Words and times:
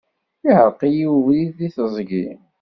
Yeɛreq-iyi 0.45 1.07
webrid 1.11 1.49
deg 1.57 1.71
teẓgi. 1.75 2.27